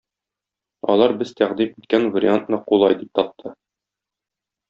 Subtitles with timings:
[0.93, 3.55] Алар без тәкъдим иткән вариантны кулай дип тапты.